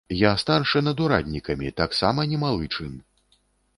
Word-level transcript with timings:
Я 0.19 0.29
старшы 0.43 0.81
над 0.87 1.03
ураднікамі, 1.07 1.71
таксама 1.81 2.27
не 2.33 2.43
малы 2.45 2.65
чын. 2.75 2.91